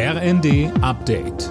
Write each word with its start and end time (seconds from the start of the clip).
RND 0.00 0.70
Update. 0.80 1.48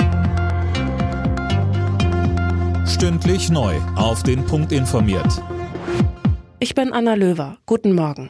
Stündlich 2.88 3.50
neu. 3.50 3.75
Auf 3.97 4.23
den 4.23 4.46
Punkt 4.46 4.71
informiert. 4.71 5.43
Ich 6.60 6.73
bin 6.73 6.94
Anna 6.94 7.15
Löwer. 7.15 7.57
Guten 7.65 7.94
Morgen. 7.94 8.29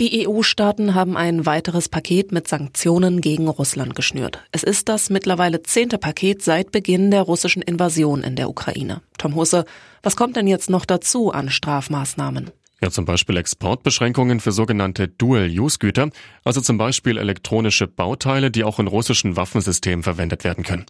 Die 0.00 0.26
EU-Staaten 0.26 0.96
haben 0.96 1.16
ein 1.16 1.46
weiteres 1.46 1.88
Paket 1.88 2.32
mit 2.32 2.48
Sanktionen 2.48 3.20
gegen 3.20 3.46
Russland 3.46 3.94
geschnürt. 3.94 4.40
Es 4.50 4.64
ist 4.64 4.88
das 4.88 5.08
mittlerweile 5.08 5.62
zehnte 5.62 5.98
Paket 5.98 6.42
seit 6.42 6.72
Beginn 6.72 7.12
der 7.12 7.22
russischen 7.22 7.62
Invasion 7.62 8.24
in 8.24 8.34
der 8.34 8.50
Ukraine. 8.50 9.02
Tom 9.18 9.36
Husse, 9.36 9.66
was 10.02 10.16
kommt 10.16 10.34
denn 10.34 10.48
jetzt 10.48 10.68
noch 10.68 10.84
dazu 10.84 11.30
an 11.30 11.48
Strafmaßnahmen? 11.48 12.50
Ja, 12.82 12.90
zum 12.90 13.06
Beispiel 13.06 13.38
Exportbeschränkungen 13.38 14.38
für 14.38 14.52
sogenannte 14.52 15.08
Dual-Use-Güter, 15.08 16.10
also 16.44 16.60
zum 16.60 16.76
Beispiel 16.76 17.16
elektronische 17.16 17.86
Bauteile, 17.86 18.50
die 18.50 18.64
auch 18.64 18.78
in 18.78 18.86
russischen 18.86 19.36
Waffensystemen 19.36 20.02
verwendet 20.02 20.44
werden 20.44 20.62
können. 20.62 20.84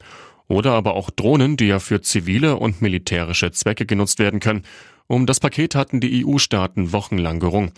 Oder 0.49 0.73
aber 0.73 0.95
auch 0.95 1.11
Drohnen, 1.11 1.57
die 1.57 1.67
ja 1.67 1.79
für 1.79 2.01
zivile 2.01 2.57
und 2.57 2.83
militärische 2.83 3.53
Zwecke 3.53 3.87
genutzt 3.87 4.19
werden 4.19 4.41
können. 4.41 4.65
Um 5.07 5.27
das 5.27 5.39
Paket 5.39 5.77
hatten 5.77 6.01
die 6.01 6.25
EU-Staaten 6.25 6.93
wochenlang 6.93 7.39
gerungen. 7.39 7.73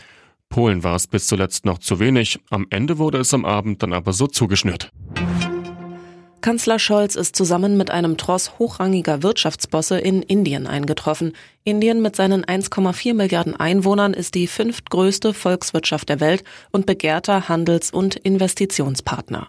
Polen 0.48 0.82
war 0.82 0.96
es 0.96 1.06
bis 1.06 1.26
zuletzt 1.26 1.66
noch 1.66 1.78
zu 1.78 2.00
wenig, 2.00 2.38
am 2.48 2.66
Ende 2.70 2.96
wurde 2.96 3.18
es 3.18 3.34
am 3.34 3.44
Abend 3.44 3.82
dann 3.82 3.92
aber 3.92 4.14
so 4.14 4.26
zugeschnürt. 4.26 4.90
Kanzler 6.48 6.78
Scholz 6.78 7.14
ist 7.14 7.36
zusammen 7.36 7.76
mit 7.76 7.90
einem 7.90 8.16
Tross 8.16 8.58
hochrangiger 8.58 9.22
Wirtschaftsbosse 9.22 9.98
in 9.98 10.22
Indien 10.22 10.66
eingetroffen. 10.66 11.34
Indien 11.62 12.00
mit 12.00 12.16
seinen 12.16 12.42
1,4 12.42 13.12
Milliarden 13.12 13.54
Einwohnern 13.54 14.14
ist 14.14 14.34
die 14.34 14.46
fünftgrößte 14.46 15.34
Volkswirtschaft 15.34 16.08
der 16.08 16.20
Welt 16.20 16.44
und 16.70 16.86
begehrter 16.86 17.50
Handels- 17.50 17.90
und 17.90 18.16
Investitionspartner. 18.16 19.48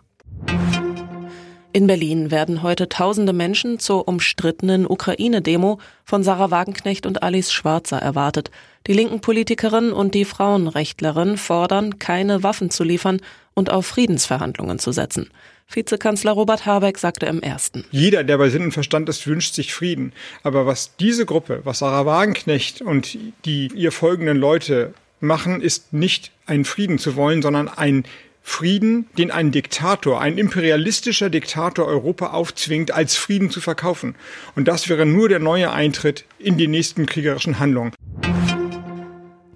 In 1.72 1.88
Berlin 1.88 2.32
werden 2.32 2.64
heute 2.64 2.90
tausende 2.90 3.32
Menschen 3.32 3.80
zur 3.80 4.10
umstrittenen 4.10 4.86
Ukraine-Demo 4.86 5.80
von 6.04 6.24
Sarah 6.24 6.52
Wagenknecht 6.52 7.06
und 7.06 7.24
Alice 7.24 7.54
Schwarzer 7.54 8.00
erwartet. 8.00 8.52
Die 8.88 8.94
linken 8.94 9.22
Politikerin 9.22 9.94
und 9.94 10.16
die 10.16 10.26
Frauenrechtlerin 10.26 11.38
fordern, 11.38 11.98
keine 11.98 12.44
Waffen 12.44 12.72
zu 12.72 12.84
liefern 12.84 13.22
und 13.60 13.70
auf 13.70 13.86
Friedensverhandlungen 13.86 14.80
zu 14.80 14.92
setzen. 14.92 15.30
Vizekanzler 15.72 16.32
Robert 16.32 16.66
Habeck 16.66 16.98
sagte 16.98 17.28
im 17.28 17.42
ersten. 17.42 17.86
Jeder, 17.92 18.24
der 18.24 18.40
bei 18.40 18.50
Sinn 18.50 18.64
und 18.64 18.72
Verstand 18.72 19.08
ist, 19.08 19.28
wünscht 19.28 19.54
sich 19.54 19.74
Frieden. 19.74 20.14
Aber 20.42 20.66
was 20.66 20.96
diese 20.96 21.28
Gruppe, 21.28 21.62
was 21.66 21.80
Sarah 21.80 22.08
Wagenknecht 22.08 22.82
und 22.82 23.18
die 23.46 23.68
ihr 23.76 23.92
folgenden 23.92 24.38
Leute 24.38 24.96
machen, 25.20 25.62
ist 25.62 25.94
nicht 25.94 26.32
einen 26.48 26.66
Frieden 26.66 26.98
zu 26.98 27.16
wollen, 27.16 27.44
sondern 27.44 27.68
ein 27.68 28.06
Frieden, 28.42 29.08
den 29.18 29.30
ein 29.30 29.52
Diktator, 29.52 30.22
ein 30.22 30.40
imperialistischer 30.40 31.30
Diktator 31.30 31.86
Europa 31.86 32.28
aufzwingt, 32.28 32.92
als 32.92 33.16
Frieden 33.16 33.52
zu 33.52 33.62
verkaufen. 33.62 34.16
Und 34.56 34.68
das 34.68 34.90
wäre 34.90 35.06
nur 35.06 35.30
der 35.30 35.40
neue 35.40 35.72
Eintritt 35.72 36.26
in 36.40 36.58
die 36.58 36.68
nächsten 36.68 37.06
kriegerischen 37.06 37.60
Handlungen. 37.60 37.94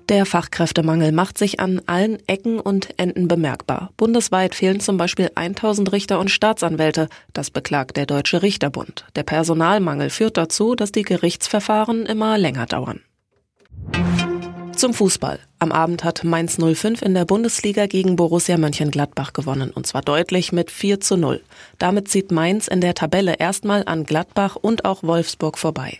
Der 0.09 0.25
Fachkräftemangel 0.25 1.13
macht 1.13 1.37
sich 1.37 1.61
an 1.61 1.81
allen 1.85 2.17
Ecken 2.27 2.59
und 2.59 2.99
Enden 2.99 3.27
bemerkbar. 3.29 3.91
Bundesweit 3.95 4.53
fehlen 4.53 4.81
zum 4.81 4.97
Beispiel 4.97 5.31
1000 5.33 5.91
Richter 5.93 6.19
und 6.19 6.29
Staatsanwälte. 6.29 7.07
Das 7.31 7.51
beklagt 7.51 7.95
der 7.95 8.05
Deutsche 8.05 8.41
Richterbund. 8.41 9.05
Der 9.15 9.23
Personalmangel 9.23 10.09
führt 10.09 10.37
dazu, 10.37 10.75
dass 10.75 10.91
die 10.91 11.03
Gerichtsverfahren 11.03 12.05
immer 12.05 12.37
länger 12.37 12.65
dauern. 12.65 13.01
Zum 14.75 14.93
Fußball. 14.93 15.39
Am 15.59 15.71
Abend 15.71 16.03
hat 16.03 16.23
Mainz 16.25 16.57
05 16.57 17.01
in 17.01 17.13
der 17.13 17.25
Bundesliga 17.25 17.85
gegen 17.85 18.17
Borussia 18.17 18.57
Mönchengladbach 18.57 19.31
gewonnen 19.31 19.71
und 19.71 19.87
zwar 19.87 20.01
deutlich 20.01 20.51
mit 20.51 20.71
4 20.71 20.99
zu 20.99 21.15
0. 21.15 21.41
Damit 21.77 22.09
zieht 22.09 22.31
Mainz 22.31 22.67
in 22.67 22.81
der 22.81 22.95
Tabelle 22.95 23.35
erstmal 23.39 23.83
an 23.85 24.03
Gladbach 24.03 24.57
und 24.57 24.83
auch 24.83 25.03
Wolfsburg 25.03 25.57
vorbei. 25.57 25.99